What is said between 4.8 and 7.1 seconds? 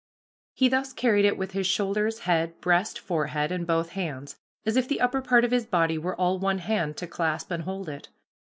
the upper part of his body were all one hand to